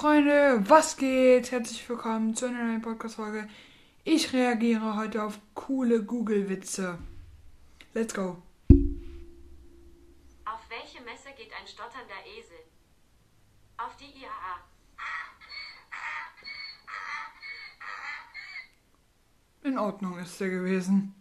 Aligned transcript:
Freunde, 0.00 0.66
was 0.66 0.96
geht? 0.96 1.50
Herzlich 1.50 1.86
willkommen 1.86 2.34
zu 2.34 2.46
einer 2.46 2.64
neuen 2.64 2.80
Podcast-Folge. 2.80 3.46
Ich 4.02 4.32
reagiere 4.32 4.96
heute 4.96 5.22
auf 5.22 5.38
coole 5.52 6.02
Google-Witze. 6.02 6.98
Let's 7.92 8.14
go. 8.14 8.42
Auf 10.46 10.62
welche 10.70 11.02
Messe 11.02 11.28
geht 11.36 11.52
ein 11.52 11.66
stotternder 11.66 12.14
Esel? 12.34 12.56
Auf 13.76 13.94
die 13.98 14.06
IAA. 14.06 14.64
In 19.64 19.76
Ordnung 19.76 20.18
ist 20.18 20.40
der 20.40 20.48
gewesen. 20.48 21.14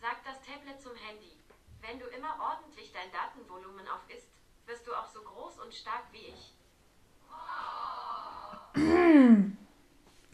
Sagt 0.00 0.26
das 0.26 0.40
Tablet 0.42 0.82
zum 0.82 0.96
Handy. 0.96 1.38
Wenn 1.80 2.00
du 2.00 2.06
immer 2.06 2.36
ordentlich 2.40 2.90
dein 2.92 3.12
Datenvolumen 3.12 3.86
auf 3.86 4.00
isst, 4.10 4.26
wirst 4.68 4.86
du 4.86 4.94
auch 4.94 5.08
so 5.08 5.22
groß 5.22 5.58
und 5.60 5.67
stark 5.80 6.04
wie 6.12 6.18
ich. 6.18 6.54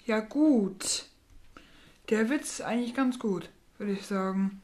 Ja 0.06 0.20
gut. 0.20 1.06
Der 2.10 2.28
Witz 2.28 2.58
ist 2.58 2.60
eigentlich 2.60 2.94
ganz 2.94 3.18
gut, 3.18 3.48
würde 3.78 3.92
ich 3.92 4.06
sagen. 4.06 4.60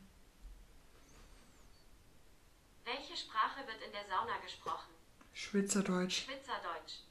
Welche 2.85 3.17
Sprache 3.17 3.67
wird 3.67 3.81
in 3.87 3.93
der 3.93 4.05
Sauna 4.07 4.37
gesprochen? 4.43 4.91
Schwitzerdeutsch. 5.33 6.27
Schwitzerdeutsch. 6.27 7.05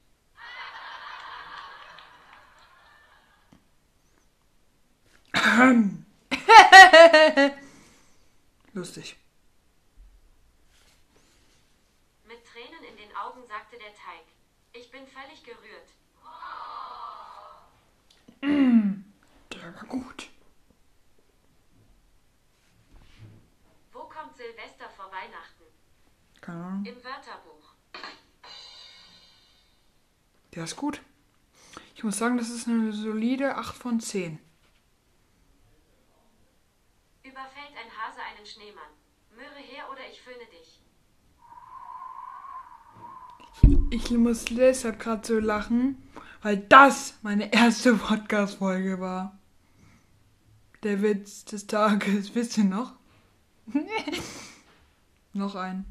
Lustig. 8.72 9.16
Mit 12.24 12.46
Tränen 12.46 12.84
in 12.84 12.96
den 12.96 13.14
Augen 13.16 13.44
sagte 13.46 13.69
der 13.80 13.94
Teig. 13.94 14.26
Ich 14.72 14.90
bin 14.90 15.06
völlig 15.06 15.42
gerührt. 15.42 15.90
Der 18.42 19.74
war 19.74 19.84
gut. 19.84 20.28
Wo 23.92 24.00
kommt 24.00 24.36
Silvester 24.36 24.88
vor 24.90 25.06
Weihnachten? 25.06 25.64
Keine 26.40 26.64
Ahnung. 26.64 26.84
Im 26.84 26.96
Wörterbuch. 26.96 27.74
Der 30.54 30.64
ist 30.64 30.76
gut. 30.76 31.00
Ich 31.94 32.04
muss 32.04 32.18
sagen, 32.18 32.36
das 32.38 32.50
ist 32.50 32.68
eine 32.68 32.92
solide 32.92 33.56
8 33.56 33.76
von 33.76 34.00
10. 34.00 34.38
Ich 43.92 44.08
muss 44.12 44.44
deshalb 44.44 45.00
gerade 45.00 45.26
so 45.26 45.40
lachen, 45.40 46.00
weil 46.42 46.58
das 46.58 47.14
meine 47.22 47.52
erste 47.52 47.96
Podcast-Folge 47.96 49.00
war. 49.00 49.36
Der 50.84 51.02
Witz 51.02 51.44
des 51.44 51.66
Tages, 51.66 52.32
wisst 52.36 52.56
ihr 52.58 52.64
noch? 52.64 52.92
noch 55.32 55.56
ein. 55.56 55.84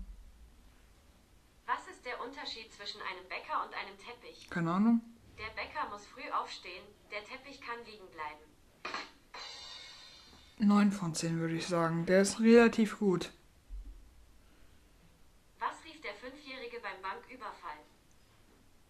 Was 1.66 1.94
ist 1.94 2.06
der 2.06 2.22
Unterschied 2.26 2.72
zwischen 2.72 3.02
einem 3.02 3.28
Bäcker 3.28 3.66
und 3.66 3.74
einem 3.74 3.98
Teppich? 3.98 4.50
Keine 4.50 4.72
Ahnung. 4.72 5.02
Der 5.38 5.54
Bäcker 5.62 5.90
muss 5.92 6.06
früh 6.06 6.32
aufstehen, 6.32 6.86
der 7.12 7.26
Teppich 7.26 7.60
kann 7.60 7.84
liegen 7.86 8.08
bleiben. 8.12 8.40
9 10.60 10.92
von 10.94 11.14
10 11.14 11.38
würde 11.40 11.56
ich 11.56 11.68
sagen. 11.68 12.06
Der 12.06 12.22
ist 12.22 12.40
relativ 12.40 13.00
gut. 13.00 13.32
Was 15.60 15.84
rief 15.84 16.00
der 16.02 16.14
Banküberfall? 17.30 17.78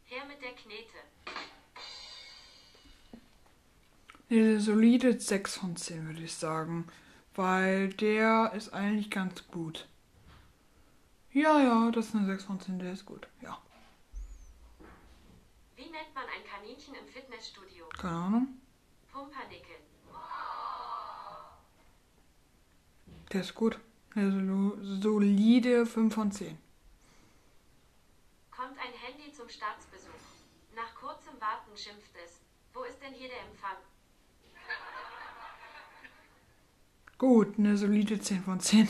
Her 0.06 0.26
mit 0.26 0.42
der 0.42 0.54
Knete. 0.54 0.98
Eine 4.30 4.60
solide 4.62 5.20
6 5.20 5.58
von 5.58 5.76
10 5.76 6.08
würde 6.08 6.22
ich 6.24 6.34
sagen. 6.34 6.88
Weil 7.36 7.90
der 7.90 8.54
ist 8.56 8.74
eigentlich 8.74 9.10
ganz 9.12 9.48
gut. 9.48 9.88
Ja, 11.32 11.60
ja, 11.62 11.92
das 11.92 12.08
ist 12.08 12.16
eine 12.16 12.26
6 12.28 12.44
von 12.46 12.60
10, 12.60 12.80
der 12.80 12.94
ist 12.94 13.06
gut. 13.06 13.28
Ja, 13.42 13.58
Wie 15.76 15.84
nennt 15.84 16.14
man 16.14 16.24
ein 16.26 16.44
Kaninchen 16.46 16.96
im 16.96 17.08
Fitnessstudio? 17.08 17.88
keine 17.98 18.16
Ahnung. 18.16 18.48
Pumpernickel. 19.12 19.76
Der 23.32 23.42
ist 23.42 23.54
gut. 23.56 23.80
Eine 24.16 24.74
solide 24.82 25.86
5 25.86 26.14
von 26.14 26.32
10. 26.32 26.58
Zum 29.50 29.58
Staatsbesuch. 29.58 30.14
Nach 30.76 30.94
kurzem 30.94 31.34
Warten 31.42 31.76
schimpft 31.76 32.12
es. 32.24 32.40
Wo 32.72 32.84
ist 32.84 33.02
denn 33.02 33.14
hier 33.14 33.30
der 33.30 33.42
Empfang? 33.42 33.78
Gut, 37.18 37.58
eine 37.58 37.76
solide 37.76 38.20
10 38.20 38.44
von 38.44 38.60
10. 38.60 38.88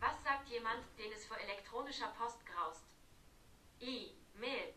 Was 0.00 0.24
sagt 0.24 0.48
jemand, 0.48 0.80
den 0.98 1.12
es 1.16 1.26
vor 1.26 1.38
elektronischer 1.38 2.08
Post 2.18 2.44
graust? 2.44 2.82
E-Mail. 3.78 4.74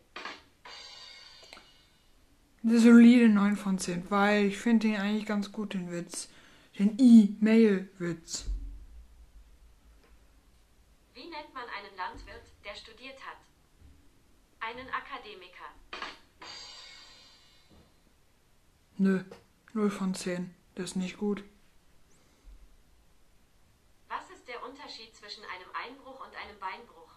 Eine 2.62 2.78
solide 2.78 3.28
9 3.28 3.56
von 3.56 3.78
10, 3.78 4.08
weil 4.10 4.44
ich 4.44 4.58
finde 4.58 4.86
den 4.86 5.00
eigentlich 5.00 5.26
ganz 5.26 5.50
gut, 5.50 5.74
den 5.74 5.90
Witz. 5.90 6.28
Den 6.78 6.96
E-Mail-Witz. 6.96 8.53
Wie 11.24 11.30
nennt 11.30 11.54
man 11.54 11.64
einen 11.70 11.96
Landwirt, 11.96 12.44
der 12.66 12.74
studiert 12.74 13.16
hat? 13.24 13.38
Einen 14.60 14.86
Akademiker. 14.90 15.64
Nö, 18.98 19.24
0 19.72 19.90
von 19.90 20.14
10. 20.14 20.54
Das 20.74 20.90
ist 20.90 20.96
nicht 20.96 21.16
gut. 21.16 21.42
Was 24.08 24.28
ist 24.28 24.46
der 24.46 24.62
Unterschied 24.64 25.16
zwischen 25.16 25.44
einem 25.44 25.70
Einbruch 25.72 26.20
und 26.26 26.36
einem 26.36 26.58
Beinbruch? 26.58 27.12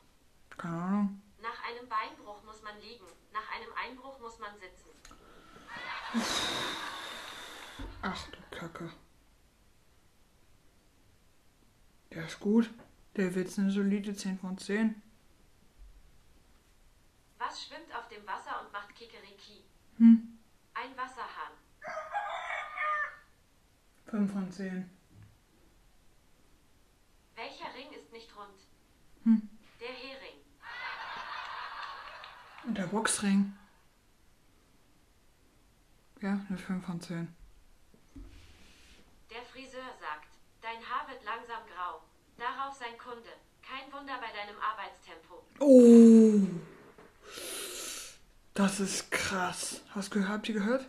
Keine 0.52 0.78
Ahnung. 0.78 1.22
Nach 1.42 1.64
einem 1.66 1.90
Beinbruch 1.90 2.42
muss 2.44 2.62
man 2.62 2.80
liegen, 2.80 3.08
nach 3.34 3.52
einem 3.52 3.74
Einbruch 3.74 4.18
muss 4.22 4.40
man 4.40 4.58
sitzen. 4.58 4.90
Ach 8.02 8.28
du 8.30 8.58
Kacke. 8.58 8.90
Der 12.12 12.26
ist 12.26 12.40
gut. 12.40 12.70
Der 13.18 13.34
Witz 13.34 13.58
eine 13.58 13.72
solide 13.72 14.16
10 14.16 14.38
von 14.38 14.56
10. 14.60 15.02
Was 17.40 17.64
schwimmt 17.64 17.92
auf 17.96 18.08
dem 18.10 18.26
Wasser 18.28 18.62
und 18.62 18.72
macht 18.72 18.94
Kikeriki? 18.94 19.64
Hm. 19.98 20.38
Ein 20.76 20.96
Wasserhahn. 20.96 21.54
5 24.06 24.32
von 24.32 24.52
10. 24.52 24.88
Welcher 27.34 27.74
Ring 27.74 27.92
ist 28.00 28.12
nicht 28.12 28.36
rund? 28.36 28.60
Hm. 29.24 29.50
Der 29.80 29.88
Hering. 29.88 30.38
Und 32.66 32.78
der 32.78 32.86
Boxring. 32.86 33.58
Ja, 36.22 36.40
eine 36.48 36.58
5 36.60 36.86
von 36.86 37.02
10. 37.02 37.36
Der 39.32 39.42
Friseur 39.42 39.90
sagt, 40.00 40.30
dein 40.62 40.78
Haar 40.88 41.08
wird 41.10 41.24
langsam 41.24 41.66
grau. 41.66 42.04
Darauf 42.68 42.80
sein 42.80 42.98
Kunde. 42.98 43.30
Kein 43.62 43.90
Wunder 43.94 44.16
bei 44.20 44.28
deinem 44.36 44.60
Arbeitstempo. 44.60 45.42
Oh. 45.62 46.42
Das 48.54 48.82
ist 48.82 49.10
krass. 49.10 49.82
Hast 49.96 50.14
du, 50.14 50.28
habt 50.28 50.50
ihr 50.50 50.56
gehört? 50.56 50.86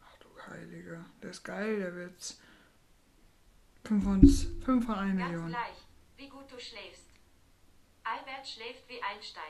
Ach 0.00 0.16
du 0.18 0.28
Heilige. 0.48 1.04
Der 1.20 1.30
ist 1.30 1.42
geil, 1.42 1.80
der 1.80 1.96
Witz. 1.96 2.38
5 3.84 4.04
von, 4.04 4.20
5 4.64 4.86
von 4.86 4.94
1 4.94 5.18
Ganz 5.18 5.30
Million. 5.30 5.48
gleich, 5.48 5.76
wie 6.16 6.28
gut 6.28 6.44
du 6.52 6.60
schläfst. 6.60 7.08
Albert 8.04 8.46
schläft 8.46 8.88
wie 8.88 9.02
Einstein. 9.02 9.42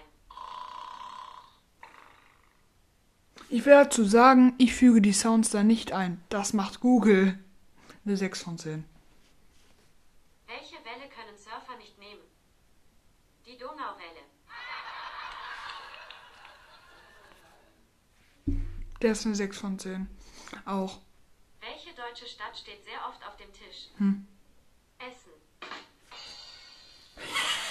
Ich 3.51 3.67
will 3.67 3.75
dazu 3.75 4.05
sagen, 4.05 4.55
ich 4.57 4.75
füge 4.75 5.03
die 5.03 5.13
Sounds 5.13 5.51
da 5.51 5.63
nicht 5.63 5.93
ein. 5.93 6.25
Das 6.31 6.55
macht 6.55 6.81
Google. 6.81 7.39
Eine 8.07 8.17
6 8.17 8.43
von 8.43 8.57
10. 8.57 8.94
Die 13.55 13.59
Donauwelle. 13.61 14.25
Der 19.01 19.13
ist 19.13 19.25
eine 19.27 19.37
6 19.37 19.61
von 19.61 19.79
10. 19.79 20.09
Auch. 20.65 20.99
Welche 21.61 21.95
deutsche 21.95 22.27
Stadt 22.27 22.59
steht 22.59 22.83
sehr 22.85 23.07
oft 23.09 23.25
auf 23.25 23.37
dem 23.37 23.53
Tisch? 23.53 23.91
Hm. 23.99 24.27
Essen. 24.99 25.31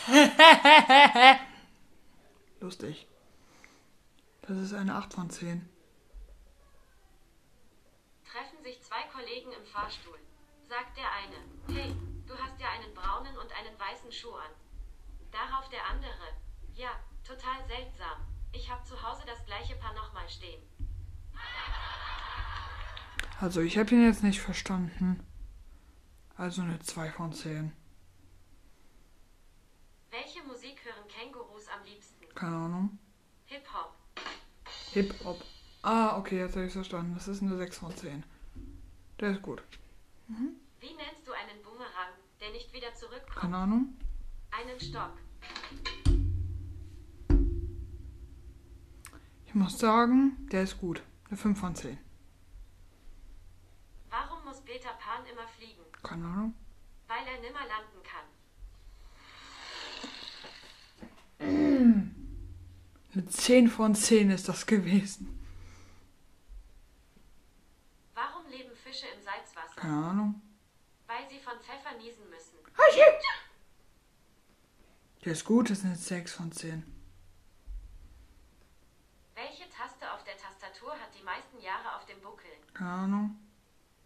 Lustig. 2.62 3.06
Das 4.44 4.58
ist 4.58 4.74
eine 4.74 4.96
8 4.96 5.14
von 5.14 5.30
10. 5.30 5.70
Treffen 8.32 8.64
sich 8.64 8.82
zwei 8.84 9.04
Kollegen 9.12 9.52
im 9.52 9.66
Fahrstuhl. 9.66 10.20
Sagt 10.70 10.96
der 10.96 11.12
eine, 11.12 11.36
hey, 11.78 11.94
weißen 13.84 14.12
Schuh 14.12 14.36
an. 14.36 14.52
Darauf 15.34 15.68
der 15.70 15.84
andere. 15.88 16.28
Ja, 16.76 16.92
total 17.24 17.66
seltsam. 17.68 18.22
Ich 18.52 18.70
habe 18.72 18.84
zu 18.84 19.02
Hause 19.02 19.24
das 19.26 19.44
gleiche 19.46 19.76
Paar 19.76 19.94
nochmal 19.94 20.30
stehen. 20.30 20.62
Also 23.42 23.62
ich 23.62 23.78
habe 23.78 23.90
ihn 23.96 24.06
jetzt 24.06 24.24
nicht 24.24 24.40
verstanden. 24.40 25.26
Also 26.38 26.62
eine 26.62 26.80
2 26.80 27.12
von 27.12 27.34
10. 27.34 27.74
Welche 30.12 30.44
Musik 30.44 30.86
hören 30.86 31.08
Kängurus 31.08 31.68
am 31.68 31.84
liebsten? 31.84 32.26
Keine 32.36 32.56
Ahnung. 32.56 33.00
Hip-Hop. 33.46 33.96
Hip-Hop. 34.92 35.44
Ah, 35.82 36.18
okay, 36.18 36.40
jetzt 36.40 36.56
habe 36.56 36.68
ich 36.68 36.74
verstanden. 36.74 37.16
Das 37.16 37.28
ist 37.28 37.42
eine 37.42 37.58
6 37.58 37.78
von 37.80 37.96
10. 37.96 38.24
Der 39.20 39.32
ist 39.32 39.42
gut. 39.42 39.64
Wie 40.28 40.94
nennst 40.94 41.28
du 41.28 41.32
einen 41.34 41.62
Boomerang, 41.64 42.14
der 42.40 42.52
nicht 42.52 42.72
wieder 42.72 42.94
zurückkommt? 42.94 43.36
Keine 43.36 43.58
Ahnung. 43.58 43.98
Einen 44.52 44.80
Stock. 44.80 45.18
Ich 49.54 49.60
muss 49.60 49.78
sagen, 49.78 50.48
der 50.52 50.64
ist 50.64 50.80
gut. 50.80 51.04
Eine 51.28 51.38
5 51.38 51.60
von 51.60 51.76
10. 51.76 51.98
Warum 54.10 54.44
muss 54.46 54.62
Peter 54.62 54.90
Pan 55.00 55.24
immer 55.32 55.48
fliegen? 55.48 55.84
Keine 56.02 56.26
Ahnung. 56.26 56.56
Weil 57.08 57.28
er 57.28 57.40
nimmer 57.40 57.60
landen 57.60 58.02
kann. 58.04 58.26
Eine 63.14 63.28
10 63.28 63.70
von 63.70 63.94
10 63.94 64.32
ist 64.32 64.50
das 64.50 64.66
gewesen. 64.66 65.40
Warum 68.16 68.48
leben 68.48 68.76
Fische 68.76 69.06
im 69.16 69.22
Salzwasser? 69.22 69.76
Keine 69.76 69.94
Ahnung. 69.94 70.42
Weil 71.06 71.30
sie 71.30 71.38
von 71.38 71.60
Pfeffer 71.60 71.96
niesen 72.00 72.28
müssen. 72.32 72.58
Der 75.26 75.32
ist 75.32 75.46
gut, 75.46 75.70
das 75.70 75.80
ist 75.80 75.86
eine 75.86 75.96
6 75.96 76.34
von 76.34 76.52
10. 76.52 76.84
Welche 79.36 79.70
Taste 79.70 80.12
auf 80.12 80.22
der 80.26 80.36
Tastatur 80.38 80.92
hat 80.92 81.18
die 81.18 81.24
meisten 81.24 81.62
Jahre 81.62 81.96
auf 81.96 82.06
dem 82.06 82.20
Buckel? 82.22 82.52
Keine 82.74 82.90
Ahnung. 82.90 83.38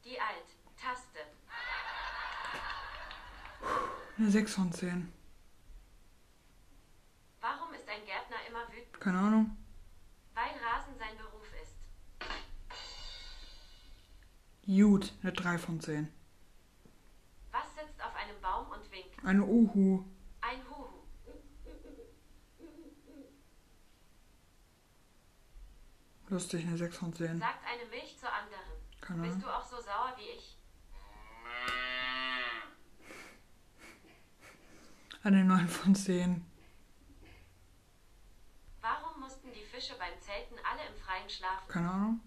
Die 0.05 0.19
Alt-Taste. 0.19 1.19
Eine 4.17 4.29
6 4.29 4.53
von 4.53 4.71
10. 4.71 5.11
Warum 7.41 7.73
ist 7.73 7.89
ein 7.89 8.05
Gärtner 8.05 8.37
immer 8.47 8.67
wütend? 8.71 9.01
Keine 9.01 9.17
Ahnung. 9.17 9.57
Weil 10.35 10.51
Rasen 10.63 10.95
sein 10.99 11.17
Beruf 11.17 11.47
ist. 11.63 11.73
Gut, 14.67 15.13
eine 15.23 15.33
3 15.33 15.57
von 15.57 15.79
10. 15.81 16.13
Was 17.51 17.73
sitzt 17.73 18.03
auf 18.03 18.15
einem 18.15 18.39
Baum 18.39 18.69
und 18.69 18.91
winkt? 18.91 19.25
Eine 19.25 19.43
Uhu. 19.43 20.05
Ein 20.41 20.59
Huhu. 20.69 20.97
Lustig, 26.29 26.65
eine 26.65 26.77
6 26.77 26.97
von 26.97 27.13
10. 27.13 27.39
Sagt 27.39 27.65
eine 27.65 27.89
Milch 27.89 28.18
zur 28.19 28.29
anderen. 28.31 28.62
Keine 29.00 29.21
Bist 29.24 29.41
du 29.41 29.47
auch 29.47 29.63
so 29.63 29.77
sauer 29.77 30.13
wie 30.18 30.38
ich? 30.38 30.57
Eine 35.24 35.44
9 35.45 35.68
von 35.68 35.95
10. 35.95 36.45
Warum 38.81 39.21
mussten 39.21 39.51
die 39.53 39.63
Fische 39.63 39.94
beim 39.97 40.19
Zelten 40.21 40.56
alle 40.69 40.88
im 40.88 40.95
Freien 41.01 41.29
schlafen? 41.29 41.68
Keine 41.68 41.89
Ahnung. 41.89 42.19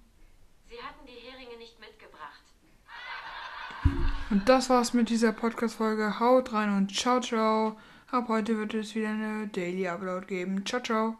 Sie 0.68 0.82
hatten 0.82 1.06
die 1.06 1.12
Heringe 1.12 1.58
nicht 1.58 1.78
mitgebracht. 1.80 2.44
Und 4.30 4.48
das 4.48 4.70
war's 4.70 4.94
mit 4.94 5.10
dieser 5.10 5.32
Podcast-Folge. 5.32 6.20
Haut 6.20 6.52
rein 6.52 6.76
und 6.76 6.96
ciao, 6.96 7.20
ciao. 7.20 7.78
Ab 8.10 8.28
heute 8.28 8.56
wird 8.56 8.74
es 8.74 8.94
wieder 8.94 9.10
eine 9.10 9.48
Daily 9.48 9.88
Upload 9.88 10.26
geben. 10.26 10.64
Ciao, 10.64 10.82
ciao. 10.82 11.18